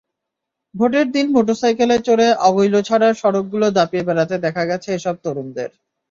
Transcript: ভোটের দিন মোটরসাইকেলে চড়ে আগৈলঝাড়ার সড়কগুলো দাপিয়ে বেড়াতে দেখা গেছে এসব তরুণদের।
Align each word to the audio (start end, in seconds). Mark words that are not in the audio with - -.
ভোটের 0.75 1.07
দিন 1.11 1.25
মোটরসাইকেলে 1.35 1.97
চড়ে 2.07 2.27
আগৈলঝাড়ার 2.47 3.13
সড়কগুলো 3.21 3.67
দাপিয়ে 3.77 4.07
বেড়াতে 4.07 4.35
দেখা 4.45 4.63
গেছে 4.69 4.89
এসব 4.93 5.15
তরুণদের। 5.23 5.69